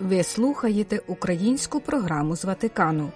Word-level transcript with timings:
Ви 0.00 0.22
слухаєте 0.22 1.00
українську 1.06 1.80
програму 1.80 2.36
з 2.36 2.44
Ватикану. 2.44 3.12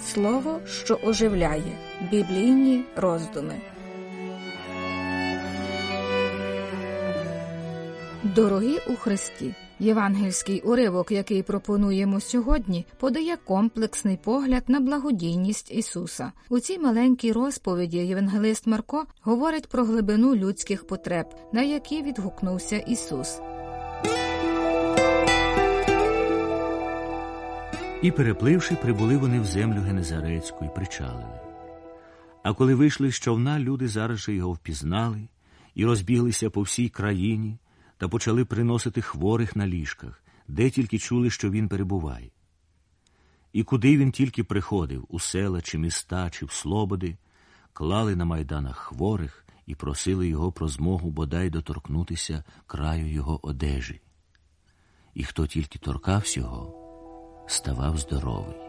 Слово, 0.00 0.60
що 0.66 0.98
оживляє 1.04 1.78
біблійні 2.10 2.84
роздуми. 2.96 3.54
Дорогі 8.22 8.78
у 8.88 8.96
Христі. 8.96 9.54
Євангельський 9.78 10.60
уривок, 10.60 11.12
який 11.12 11.42
пропонуємо 11.42 12.20
сьогодні, 12.20 12.86
подає 12.98 13.36
комплексний 13.36 14.18
погляд 14.24 14.64
на 14.68 14.80
благодійність 14.80 15.70
Ісуса. 15.70 16.32
У 16.48 16.60
цій 16.60 16.78
маленькій 16.78 17.32
розповіді 17.32 17.98
Євангелист 17.98 18.66
Марко 18.66 19.04
говорить 19.22 19.68
про 19.68 19.84
глибину 19.84 20.36
людських 20.36 20.86
потреб, 20.86 21.26
на 21.52 21.62
які 21.62 22.02
відгукнувся 22.02 22.76
Ісус. 22.76 23.40
І, 28.02 28.10
перепливши, 28.10 28.74
прибули 28.74 29.16
вони 29.16 29.40
в 29.40 29.44
землю 29.44 29.80
Генезарецьку 29.80 30.64
і 30.64 30.68
причалили. 30.74 31.40
А 32.42 32.52
коли 32.54 32.74
вийшли 32.74 33.10
з 33.10 33.14
човна, 33.14 33.58
люди 33.58 33.88
зараз 33.88 34.18
же 34.18 34.34
його 34.34 34.52
впізнали 34.52 35.28
і 35.74 35.84
розбіглися 35.84 36.50
по 36.50 36.60
всій 36.60 36.88
країні 36.88 37.58
та 37.98 38.08
почали 38.08 38.44
приносити 38.44 39.02
хворих 39.02 39.56
на 39.56 39.66
ліжках, 39.66 40.22
де 40.48 40.70
тільки 40.70 40.98
чули, 40.98 41.30
що 41.30 41.50
він 41.50 41.68
перебуває. 41.68 42.30
І 43.52 43.62
куди 43.62 43.96
він 43.96 44.12
тільки 44.12 44.44
приходив, 44.44 45.06
у 45.08 45.20
села, 45.20 45.60
чи 45.62 45.78
міста, 45.78 46.30
чи 46.30 46.46
в 46.46 46.52
слободи, 46.52 47.16
клали 47.72 48.16
на 48.16 48.24
майданах 48.24 48.78
хворих 48.78 49.46
і 49.66 49.74
просили 49.74 50.28
його 50.28 50.52
про 50.52 50.68
змогу 50.68 51.10
бодай 51.10 51.50
доторкнутися 51.50 52.44
краю 52.66 53.12
його 53.12 53.46
одежі. 53.46 54.00
І 55.14 55.24
хто 55.24 55.46
тільки 55.46 55.78
торкався 55.78 56.40
його, 56.40 56.74
ставав 57.48 57.98
здоровий. 57.98 58.65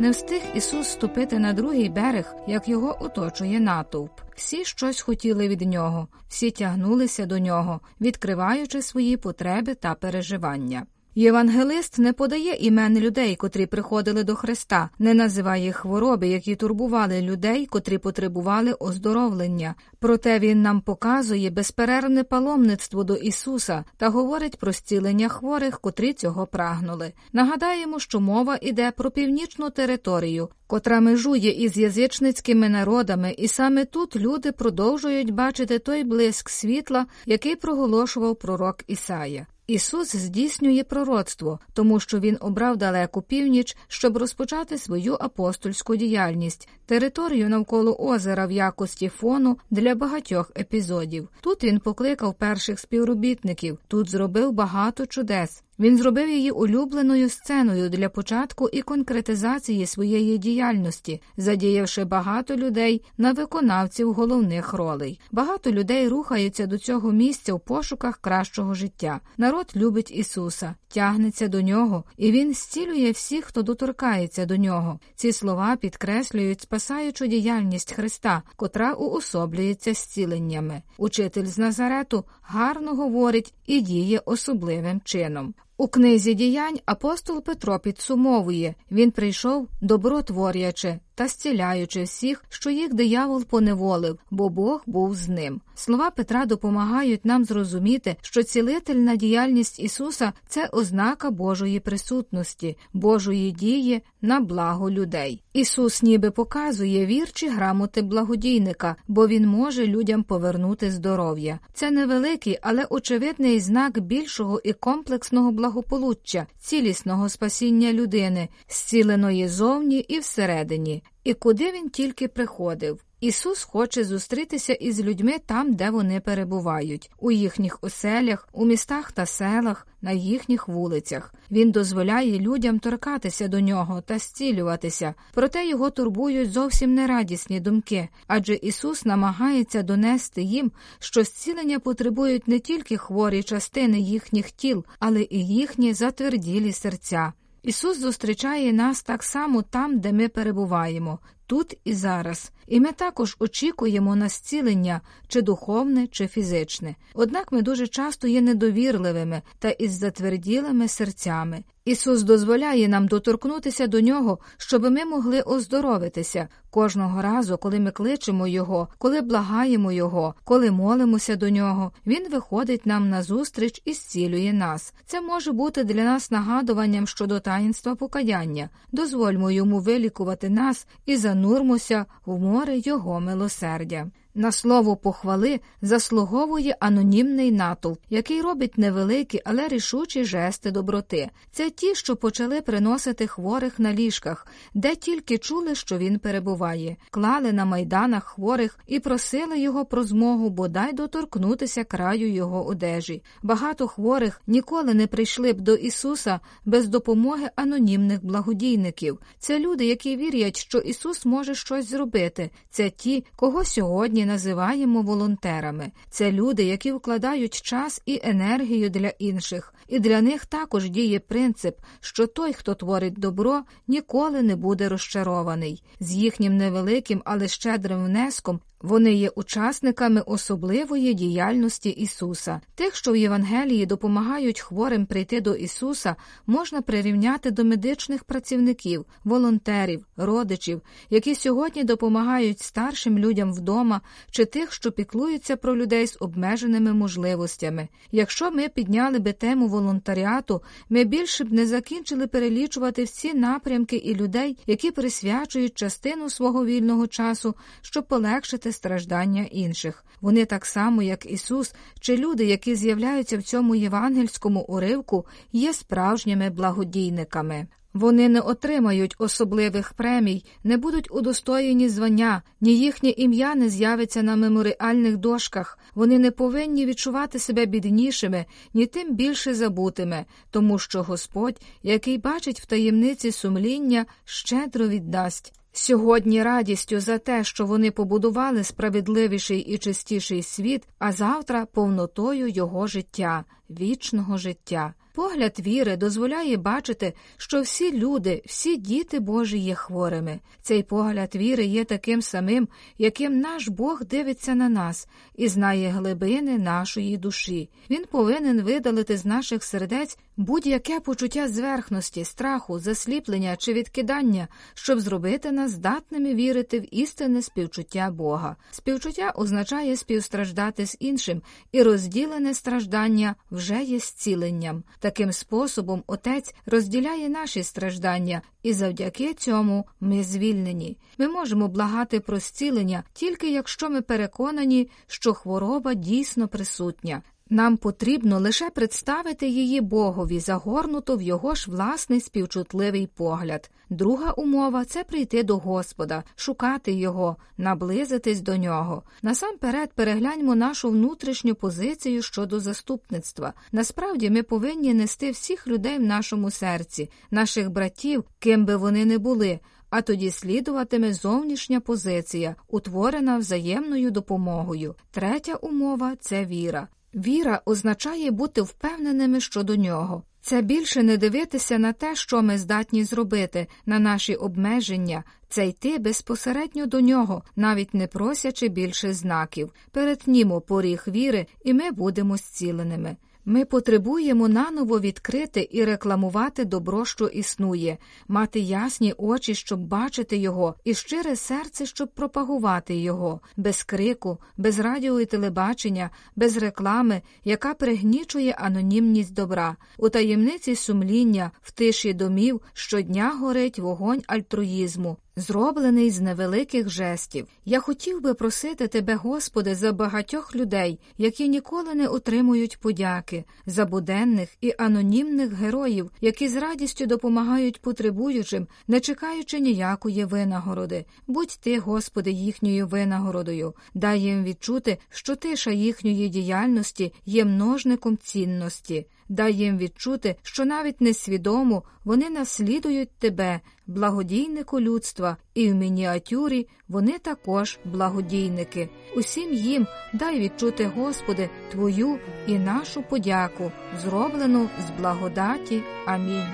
Не 0.00 0.10
встиг 0.10 0.42
Ісус 0.54 0.88
ступити 0.88 1.38
на 1.38 1.52
другий 1.52 1.88
берег, 1.88 2.34
як 2.46 2.68
його 2.68 2.96
оточує 3.00 3.60
натовп. 3.60 4.20
Всі 4.36 4.64
щось 4.64 5.00
хотіли 5.00 5.48
від 5.48 5.60
нього, 5.60 6.08
всі 6.28 6.50
тягнулися 6.50 7.26
до 7.26 7.38
нього, 7.38 7.80
відкриваючи 8.00 8.82
свої 8.82 9.16
потреби 9.16 9.74
та 9.74 9.94
переживання. 9.94 10.86
Євангелист 11.14 11.98
не 11.98 12.12
подає 12.12 12.54
імен 12.54 12.98
людей, 12.98 13.36
котрі 13.36 13.66
приходили 13.66 14.24
до 14.24 14.34
Христа, 14.34 14.90
не 14.98 15.14
називає 15.14 15.72
хвороби, 15.72 16.28
які 16.28 16.56
турбували 16.56 17.22
людей, 17.22 17.66
котрі 17.66 17.98
потребували 17.98 18.72
оздоровлення. 18.72 19.74
Проте 19.98 20.38
він 20.38 20.62
нам 20.62 20.80
показує 20.80 21.50
безперервне 21.50 22.24
паломництво 22.24 23.04
до 23.04 23.14
Ісуса 23.14 23.84
та 23.96 24.08
говорить 24.08 24.56
про 24.56 24.72
зцілення 24.72 25.28
хворих, 25.28 25.80
котрі 25.80 26.12
цього 26.12 26.46
прагнули. 26.46 27.12
Нагадаємо, 27.32 27.98
що 27.98 28.20
мова 28.20 28.58
іде 28.62 28.90
про 28.90 29.10
північну 29.10 29.70
територію, 29.70 30.48
котра 30.66 31.00
межує 31.00 31.64
із 31.64 31.76
язичницькими 31.76 32.68
народами, 32.68 33.34
і 33.38 33.48
саме 33.48 33.84
тут 33.84 34.16
люди 34.16 34.52
продовжують 34.52 35.30
бачити 35.30 35.78
той 35.78 36.04
блиск 36.04 36.50
світла, 36.50 37.06
який 37.26 37.56
проголошував 37.56 38.36
пророк 38.36 38.76
Ісая. 38.86 39.46
Ісус 39.70 40.16
здійснює 40.16 40.84
пророцтво, 40.84 41.58
тому 41.72 42.00
що 42.00 42.20
він 42.20 42.36
обрав 42.40 42.76
далеку 42.76 43.22
північ, 43.22 43.76
щоб 43.88 44.16
розпочати 44.16 44.78
свою 44.78 45.16
апостольську 45.20 45.96
діяльність, 45.96 46.68
територію 46.86 47.48
навколо 47.48 47.96
озера 47.96 48.46
в 48.46 48.50
якості 48.50 49.08
фону 49.08 49.58
для 49.70 49.94
багатьох 49.94 50.52
епізодів. 50.58 51.28
Тут 51.40 51.64
він 51.64 51.78
покликав 51.78 52.34
перших 52.34 52.78
співробітників, 52.80 53.78
тут 53.88 54.10
зробив 54.10 54.52
багато 54.52 55.06
чудес. 55.06 55.62
Він 55.80 55.98
зробив 55.98 56.28
її 56.28 56.50
улюбленою 56.50 57.28
сценою 57.28 57.88
для 57.88 58.08
початку 58.08 58.68
і 58.68 58.82
конкретизації 58.82 59.86
своєї 59.86 60.38
діяльності, 60.38 61.22
задіявши 61.36 62.04
багато 62.04 62.56
людей 62.56 63.02
на 63.18 63.32
виконавців 63.32 64.12
головних 64.12 64.72
ролей. 64.72 65.20
Багато 65.32 65.72
людей 65.72 66.08
рухаються 66.08 66.66
до 66.66 66.78
цього 66.78 67.12
місця 67.12 67.54
в 67.54 67.60
пошуках 67.60 68.16
кращого 68.16 68.74
життя. 68.74 69.20
Народ 69.36 69.72
любить 69.76 70.10
Ісуса, 70.10 70.74
тягнеться 70.88 71.48
до 71.48 71.60
нього, 71.62 72.04
і 72.16 72.32
Він 72.32 72.54
зцілює 72.54 73.10
всіх, 73.10 73.44
хто 73.44 73.62
доторкається 73.62 74.46
до 74.46 74.56
нього. 74.56 75.00
Ці 75.14 75.32
слова 75.32 75.76
підкреслюють 75.76 76.60
спасаючу 76.60 77.26
діяльність 77.26 77.92
Христа, 77.92 78.42
котра 78.56 78.92
уособлюється 78.92 79.94
зціленнями. 79.94 80.82
Учитель 80.98 81.44
з 81.44 81.58
Назарету 81.58 82.24
гарно 82.42 82.94
говорить 82.94 83.54
і 83.66 83.80
діє 83.80 84.20
особливим 84.24 85.00
чином. 85.04 85.54
У 85.80 85.88
книзі 85.88 86.34
діянь 86.34 86.78
апостол 86.86 87.42
Петро 87.42 87.78
підсумовує 87.78 88.74
він 88.90 89.10
прийшов 89.10 89.68
добротворячи 89.80 90.98
та 91.20 91.28
зціляючи 91.28 92.02
всіх, 92.02 92.44
що 92.48 92.70
їх 92.70 92.94
диявол 92.94 93.44
поневолив, 93.44 94.18
бо 94.30 94.48
Бог 94.48 94.82
був 94.86 95.14
з 95.14 95.28
ним. 95.28 95.60
Слова 95.74 96.10
Петра 96.10 96.46
допомагають 96.46 97.24
нам 97.24 97.44
зрозуміти, 97.44 98.16
що 98.22 98.42
цілительна 98.42 99.16
діяльність 99.16 99.80
Ісуса 99.80 100.32
це 100.48 100.66
ознака 100.72 101.30
Божої 101.30 101.80
присутності, 101.80 102.76
Божої 102.92 103.50
дії 103.50 104.02
на 104.22 104.40
благо 104.40 104.90
людей. 104.90 105.42
Ісус 105.52 106.02
ніби 106.02 106.30
показує 106.30 107.06
вірчі 107.06 107.48
грамоти 107.48 108.02
благодійника, 108.02 108.96
бо 109.08 109.26
Він 109.26 109.46
може 109.46 109.86
людям 109.86 110.22
повернути 110.22 110.90
здоров'я. 110.90 111.58
Це 111.74 111.90
невеликий, 111.90 112.58
але 112.62 112.84
очевидний 112.90 113.60
знак 113.60 114.00
більшого 114.00 114.60
і 114.64 114.72
комплексного 114.72 115.52
благополуччя, 115.52 116.46
цілісного 116.58 117.28
спасіння 117.28 117.92
людини, 117.92 118.48
зціленої 118.68 119.48
зовні 119.48 119.98
і 119.98 120.18
всередині. 120.18 121.02
І 121.24 121.34
куди 121.34 121.72
він 121.72 121.90
тільки 121.90 122.28
приходив. 122.28 123.04
Ісус 123.20 123.64
хоче 123.64 124.04
зустрітися 124.04 124.72
із 124.72 125.00
людьми 125.00 125.38
там, 125.46 125.74
де 125.74 125.90
вони 125.90 126.20
перебувають, 126.20 127.10
у 127.18 127.30
їхніх 127.30 127.78
оселях, 127.82 128.48
у 128.52 128.64
містах 128.64 129.12
та 129.12 129.26
селах, 129.26 129.86
на 130.02 130.12
їхніх 130.12 130.68
вулицях. 130.68 131.34
Він 131.50 131.70
дозволяє 131.70 132.38
людям 132.38 132.78
торкатися 132.78 133.48
до 133.48 133.60
нього 133.60 134.00
та 134.00 134.18
зцілюватися, 134.18 135.14
проте 135.34 135.66
його 135.68 135.90
турбують 135.90 136.52
зовсім 136.52 136.94
нерадісні 136.94 137.60
думки, 137.60 138.08
адже 138.26 138.54
Ісус 138.54 139.04
намагається 139.04 139.82
донести 139.82 140.42
їм, 140.42 140.72
що 140.98 141.24
зцілення 141.24 141.78
потребують 141.78 142.48
не 142.48 142.58
тільки 142.58 142.96
хворі 142.96 143.42
частини 143.42 144.00
їхніх 144.00 144.50
тіл, 144.50 144.84
але 144.98 145.26
і 145.30 145.46
їхні 145.46 145.94
затверділі 145.94 146.72
серця. 146.72 147.32
Ісус 147.62 147.98
зустрічає 147.98 148.72
нас 148.72 149.02
так 149.02 149.22
само 149.22 149.62
там, 149.62 149.98
де 149.98 150.12
ми 150.12 150.28
перебуваємо, 150.28 151.18
тут 151.46 151.78
і 151.84 151.94
зараз, 151.94 152.50
і 152.70 152.80
ми 152.80 152.92
також 152.92 153.36
очікуємо 153.38 154.16
на 154.16 154.28
зцілення, 154.28 155.00
чи 155.28 155.42
духовне, 155.42 156.06
чи 156.06 156.26
фізичне. 156.26 156.94
Однак 157.14 157.52
ми 157.52 157.62
дуже 157.62 157.86
часто 157.86 158.28
є 158.28 158.40
недовірливими 158.40 159.42
та 159.58 159.70
із 159.70 159.92
затверділими 159.92 160.88
серцями. 160.88 161.64
Ісус 161.84 162.22
дозволяє 162.22 162.88
нам 162.88 163.08
доторкнутися 163.08 163.86
до 163.86 164.00
нього, 164.00 164.38
щоб 164.56 164.82
ми 164.82 165.04
могли 165.04 165.40
оздоровитися 165.40 166.48
кожного 166.70 167.22
разу, 167.22 167.58
коли 167.58 167.80
ми 167.80 167.90
кличемо 167.90 168.46
Його, 168.48 168.88
коли 168.98 169.20
благаємо 169.20 169.92
Його, 169.92 170.34
коли 170.44 170.70
молимося 170.70 171.36
до 171.36 171.50
нього. 171.50 171.92
Він 172.06 172.30
виходить 172.30 172.86
нам 172.86 173.10
на 173.10 173.22
зустріч 173.22 173.82
і 173.84 173.92
зцілює 173.92 174.52
нас. 174.52 174.94
Це 175.06 175.20
може 175.20 175.52
бути 175.52 175.84
для 175.84 176.04
нас 176.04 176.30
нагадуванням 176.30 177.06
щодо 177.06 177.40
таїнства 177.40 177.94
покаяння. 177.94 178.68
Дозвольмо 178.92 179.50
йому 179.50 179.78
вилікувати 179.78 180.48
нас 180.48 180.86
і 181.06 181.16
занурмося 181.16 182.06
в 182.26 182.38
море 182.38 182.59
Його 182.68 183.20
милосердя. 183.20 184.10
На 184.34 184.52
слово 184.52 184.96
похвали 184.96 185.60
заслуговує 185.82 186.76
анонімний 186.80 187.52
натовп, 187.52 188.00
який 188.10 188.42
робить 188.42 188.78
невеликі, 188.78 189.40
але 189.44 189.68
рішучі 189.68 190.24
жести 190.24 190.70
доброти. 190.70 191.30
Це 191.52 191.70
ті, 191.70 191.94
що 191.94 192.16
почали 192.16 192.60
приносити 192.60 193.26
хворих 193.26 193.78
на 193.78 193.94
ліжках, 193.94 194.46
де 194.74 194.94
тільки 194.94 195.38
чули, 195.38 195.74
що 195.74 195.98
він 195.98 196.18
перебуває, 196.18 196.96
клали 197.10 197.52
на 197.52 197.64
майданах 197.64 198.24
хворих 198.24 198.78
і 198.86 199.00
просили 199.00 199.58
його 199.58 199.84
про 199.84 200.04
змогу 200.04 200.50
бодай 200.50 200.92
доторкнутися 200.92 201.84
краю 201.84 202.32
його 202.32 202.66
одежі. 202.66 203.22
Багато 203.42 203.88
хворих 203.88 204.42
ніколи 204.46 204.94
не 204.94 205.06
прийшли 205.06 205.52
б 205.52 205.60
до 205.60 205.74
Ісуса 205.74 206.40
без 206.64 206.88
допомоги 206.88 207.50
анонімних 207.56 208.24
благодійників. 208.24 209.18
Це 209.38 209.58
люди, 209.58 209.86
які 209.86 210.16
вірять, 210.16 210.56
що 210.56 210.78
Ісус 210.78 211.26
може 211.26 211.54
щось 211.54 211.90
зробити. 211.90 212.50
Це 212.70 212.90
ті, 212.90 213.24
кого 213.36 213.64
сьогодні 213.64 214.19
сьогодні 214.20 214.32
називаємо 214.32 215.02
волонтерами. 215.02 215.92
Це 216.10 216.32
люди, 216.32 216.64
які 216.64 216.92
вкладають 216.92 217.60
час 217.60 218.02
і 218.06 218.20
енергію 218.22 218.90
для 218.90 219.08
інших, 219.08 219.74
і 219.88 220.00
для 220.00 220.20
них 220.20 220.46
також 220.46 220.90
діє 220.90 221.20
принцип, 221.20 221.78
що 222.00 222.26
той, 222.26 222.52
хто 222.52 222.74
творить 222.74 223.18
добро, 223.18 223.62
ніколи 223.88 224.42
не 224.42 224.56
буде 224.56 224.88
розчарований. 224.88 225.82
З 226.00 226.12
їхнім 226.12 226.56
невеликим, 226.56 227.22
але 227.24 227.48
щедрим 227.48 228.04
внеском 228.04 228.60
вони 228.80 229.14
є 229.14 229.28
учасниками 229.28 230.20
особливої 230.20 231.14
діяльності 231.14 231.90
Ісуса. 231.90 232.60
Тих, 232.74 232.96
що 232.96 233.12
в 233.12 233.16
Євангелії 233.16 233.86
допомагають 233.86 234.60
хворим 234.60 235.06
прийти 235.06 235.40
до 235.40 235.54
Ісуса, 235.54 236.16
можна 236.46 236.82
прирівняти 236.82 237.50
до 237.50 237.64
медичних 237.64 238.24
працівників, 238.24 239.04
волонтерів, 239.24 240.06
родичів, 240.16 240.82
які 241.10 241.34
сьогодні 241.34 241.84
допомагають 241.84 242.60
старшим 242.60 243.18
людям 243.18 243.52
вдома 243.52 244.00
чи 244.30 244.44
тих, 244.44 244.72
що 244.72 244.92
піклуються 244.92 245.56
про 245.56 245.76
людей 245.76 246.06
з 246.06 246.16
обмеженими 246.20 246.92
можливостями. 246.92 247.88
Якщо 248.12 248.50
ми 248.50 248.68
підняли 248.68 249.18
би 249.18 249.32
тему 249.32 249.68
волонтаріату, 249.68 250.62
ми 250.88 251.04
більше 251.04 251.44
б 251.44 251.52
не 251.52 251.66
закінчили 251.66 252.26
перелічувати 252.26 253.04
всі 253.04 253.34
напрямки 253.34 253.96
і 253.96 254.14
людей, 254.14 254.56
які 254.66 254.90
присвячують 254.90 255.74
частину 255.74 256.30
свого 256.30 256.64
вільного 256.64 257.06
часу, 257.06 257.54
щоб 257.82 258.06
полегшити 258.06 258.69
страждання 258.72 259.42
інших. 259.50 260.04
Вони 260.20 260.44
так 260.44 260.66
само, 260.66 261.02
як 261.02 261.26
Ісус, 261.26 261.74
чи 262.00 262.16
люди, 262.16 262.44
які 262.44 262.74
з'являються 262.74 263.38
в 263.38 263.42
цьому 263.42 263.74
євангельському 263.74 264.60
уривку, 264.60 265.26
є 265.52 265.72
справжніми 265.72 266.50
благодійниками. 266.50 267.66
Вони 267.94 268.28
не 268.28 268.40
отримають 268.40 269.14
особливих 269.18 269.92
премій, 269.92 270.44
не 270.64 270.76
будуть 270.76 271.10
удостоєні 271.10 271.88
звання, 271.88 272.42
ні 272.60 272.78
їхнє 272.78 273.10
ім'я 273.10 273.54
не 273.54 273.68
з'явиться 273.68 274.22
на 274.22 274.36
меморіальних 274.36 275.16
дошках, 275.16 275.78
вони 275.94 276.18
не 276.18 276.30
повинні 276.30 276.86
відчувати 276.86 277.38
себе 277.38 277.66
біднішими, 277.66 278.46
ні 278.74 278.86
тим 278.86 279.14
більше 279.14 279.54
забутими, 279.54 280.24
тому 280.50 280.78
що 280.78 281.02
Господь, 281.02 281.60
який 281.82 282.18
бачить 282.18 282.60
в 282.60 282.66
таємниці 282.66 283.32
сумління, 283.32 284.06
щедро 284.24 284.88
віддасть. 284.88 285.59
Сьогодні 285.72 286.42
радістю 286.42 287.00
за 287.00 287.18
те, 287.18 287.44
що 287.44 287.66
вони 287.66 287.90
побудували 287.90 288.64
справедливіший 288.64 289.60
і 289.60 289.78
чистіший 289.78 290.42
світ, 290.42 290.88
а 290.98 291.12
завтра 291.12 291.66
повнотою 291.66 292.48
його 292.48 292.86
життя, 292.86 293.44
вічного 293.70 294.38
життя. 294.38 294.94
Погляд 295.14 295.56
віри 295.60 295.96
дозволяє 295.96 296.56
бачити, 296.56 297.12
що 297.36 297.60
всі 297.60 297.98
люди, 297.98 298.42
всі 298.46 298.76
діти 298.76 299.20
Божі 299.20 299.58
є 299.58 299.74
хворими. 299.74 300.40
Цей 300.62 300.82
погляд 300.82 301.34
віри 301.34 301.64
є 301.64 301.84
таким 301.84 302.22
самим, 302.22 302.68
яким 302.98 303.40
наш 303.40 303.68
Бог 303.68 304.04
дивиться 304.04 304.54
на 304.54 304.68
нас 304.68 305.08
і 305.36 305.48
знає 305.48 305.88
глибини 305.88 306.58
нашої 306.58 307.16
душі. 307.16 307.70
Він 307.90 308.04
повинен 308.10 308.62
видалити 308.62 309.16
з 309.16 309.24
наших 309.24 309.64
сердець 309.64 310.18
будь-яке 310.36 311.00
почуття 311.00 311.48
зверхності, 311.48 312.24
страху, 312.24 312.78
засліплення 312.78 313.56
чи 313.56 313.72
відкидання, 313.72 314.48
щоб 314.74 315.00
зробити 315.00 315.52
нас 315.52 315.70
здатними 315.70 316.34
вірити 316.34 316.80
в 316.80 316.94
істинне 316.94 317.42
співчуття 317.42 318.10
Бога. 318.10 318.56
Співчуття 318.70 319.32
означає 319.36 319.96
співстраждати 319.96 320.86
з 320.86 320.96
іншим, 321.00 321.42
і 321.72 321.82
розділене 321.82 322.54
страждання 322.54 323.34
вже 323.60 323.82
є 323.82 323.98
зціленням. 323.98 324.82
Таким 324.98 325.32
способом 325.32 326.02
Отець 326.06 326.54
розділяє 326.66 327.28
наші 327.28 327.62
страждання, 327.62 328.42
і 328.62 328.72
завдяки 328.72 329.34
цьому 329.34 329.86
ми 330.00 330.22
звільнені. 330.22 330.96
Ми 331.18 331.28
можемо 331.28 331.68
благати 331.68 332.20
про 332.20 332.38
зцілення 332.38 333.04
тільки 333.12 333.50
якщо 333.50 333.90
ми 333.90 334.00
переконані, 334.02 334.90
що 335.06 335.34
хвороба 335.34 335.94
дійсно 335.94 336.48
присутня. 336.48 337.22
Нам 337.52 337.76
потрібно 337.76 338.38
лише 338.38 338.70
представити 338.70 339.48
її 339.48 339.80
Богові, 339.80 340.40
загорнуто 340.40 341.16
в 341.16 341.22
його 341.22 341.54
ж 341.54 341.70
власний 341.70 342.20
співчутливий 342.20 343.06
погляд. 343.06 343.70
Друга 343.90 344.30
умова 344.30 344.84
це 344.84 345.04
прийти 345.04 345.42
до 345.42 345.56
Господа, 345.56 346.24
шукати 346.36 346.92
Його, 346.92 347.36
наблизитись 347.58 348.40
до 348.40 348.56
нього. 348.56 349.02
Насамперед 349.22 349.92
перегляньмо 349.92 350.54
нашу 350.54 350.90
внутрішню 350.90 351.54
позицію 351.54 352.22
щодо 352.22 352.60
заступництва. 352.60 353.52
Насправді 353.72 354.30
ми 354.30 354.42
повинні 354.42 354.94
нести 354.94 355.30
всіх 355.30 355.66
людей 355.66 355.98
в 355.98 356.02
нашому 356.02 356.50
серці, 356.50 357.10
наших 357.30 357.70
братів, 357.70 358.24
ким 358.38 358.64
би 358.64 358.76
вони 358.76 359.04
не 359.04 359.18
були. 359.18 359.60
А 359.90 360.02
тоді 360.02 360.30
слідуватиме 360.30 361.14
зовнішня 361.14 361.80
позиція, 361.80 362.56
утворена 362.68 363.38
взаємною 363.38 364.10
допомогою. 364.10 364.94
Третя 365.10 365.54
умова 365.54 366.16
це 366.20 366.44
віра. 366.44 366.88
Віра 367.14 367.62
означає 367.64 368.30
бути 368.30 368.62
впевненими 368.62 369.40
щодо 369.40 369.76
нього. 369.76 370.22
Це 370.40 370.62
більше 370.62 371.02
не 371.02 371.16
дивитися 371.16 371.78
на 371.78 371.92
те, 371.92 372.14
що 372.14 372.42
ми 372.42 372.58
здатні 372.58 373.04
зробити, 373.04 373.66
на 373.86 373.98
наші 373.98 374.34
обмеження, 374.34 375.24
це 375.48 375.68
йти 375.68 375.98
безпосередньо 375.98 376.86
до 376.86 377.00
нього, 377.00 377.42
навіть 377.56 377.94
не 377.94 378.06
просячи 378.06 378.68
більше 378.68 379.12
знаків. 379.12 379.72
Перетнімо 379.90 380.60
поріг 380.60 381.04
віри, 381.08 381.46
і 381.64 381.74
ми 381.74 381.90
будемо 381.90 382.36
зціленими. 382.36 383.16
Ми 383.44 383.64
потребуємо 383.64 384.48
наново 384.48 385.00
відкрити 385.00 385.68
і 385.70 385.84
рекламувати 385.84 386.64
добро, 386.64 387.04
що 387.04 387.26
існує, 387.26 387.98
мати 388.28 388.60
ясні 388.60 389.14
очі, 389.16 389.54
щоб 389.54 389.80
бачити 389.80 390.36
його, 390.36 390.74
і 390.84 390.94
щире 390.94 391.36
серце, 391.36 391.86
щоб 391.86 392.08
пропагувати 392.08 392.96
його, 392.96 393.40
без 393.56 393.82
крику, 393.82 394.38
без 394.56 394.78
радіо 394.78 395.20
і 395.20 395.26
телебачення, 395.26 396.10
без 396.36 396.56
реклами, 396.56 397.22
яка 397.44 397.74
пригнічує 397.74 398.52
анонімність 398.52 399.34
добра, 399.34 399.76
у 399.98 400.08
таємниці 400.08 400.76
сумління, 400.76 401.50
в 401.62 401.70
тиші 401.70 402.12
домів 402.12 402.60
щодня 402.72 403.30
горить 403.40 403.78
вогонь 403.78 404.22
альтруїзму 404.26 405.16
зроблений 405.36 406.10
з 406.10 406.20
невеликих 406.20 406.88
жестів. 406.88 407.46
Я 407.64 407.80
хотів 407.80 408.20
би 408.20 408.34
просити 408.34 408.88
тебе, 408.88 409.14
Господи, 409.14 409.74
за 409.74 409.92
багатьох 409.92 410.56
людей, 410.56 410.98
які 411.18 411.48
ніколи 411.48 411.94
не 411.94 412.08
отримують 412.08 412.80
подяки, 412.80 413.44
за 413.66 413.86
буденних 413.86 414.48
і 414.60 414.74
анонімних 414.78 415.52
героїв, 415.52 416.10
які 416.20 416.48
з 416.48 416.56
радістю 416.56 417.06
допомагають 417.06 417.80
потребуючим, 417.80 418.66
не 418.88 419.00
чекаючи 419.00 419.60
ніякої 419.60 420.24
винагороди. 420.24 421.04
Будь 421.26 421.58
ти, 421.62 421.78
Господи, 421.78 422.30
їхньою 422.30 422.86
винагородою, 422.86 423.74
дай 423.94 424.20
їм 424.20 424.44
відчути, 424.44 424.98
що 425.10 425.36
тиша 425.36 425.70
їхньої 425.70 426.28
діяльності 426.28 427.12
є 427.26 427.44
множником 427.44 428.18
цінності 428.18 429.06
дай 429.30 429.54
їм 429.54 429.78
відчути, 429.78 430.36
що 430.42 430.64
навіть 430.64 431.00
несвідомо 431.00 431.82
вони 432.04 432.30
наслідують 432.30 433.10
тебе, 433.18 433.60
благодійнику 433.86 434.80
людства, 434.80 435.36
і 435.54 435.70
в 435.70 435.74
мініатюрі 435.74 436.68
вони 436.88 437.18
також 437.18 437.78
благодійники. 437.84 438.88
Усім 439.16 439.54
їм 439.54 439.86
дай 440.12 440.40
відчути, 440.40 440.86
Господи, 440.96 441.50
Твою 441.70 442.18
і 442.46 442.58
нашу 442.58 443.02
подяку, 443.02 443.72
зроблену 444.02 444.68
з 444.86 445.00
благодаті. 445.00 445.82
Амінь. 446.06 446.46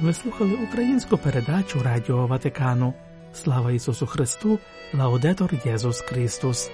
Ви 0.00 0.12
слухали 0.12 0.52
українську 0.68 1.18
передачу 1.18 1.82
Радіо 1.82 2.26
Ватикану. 2.26 2.94
Слава 3.32 3.72
Ісусу 3.72 4.06
Христу, 4.06 4.58
Лаудетор 4.94 5.50
Єсус 5.64 6.00
Христос. 6.00 6.70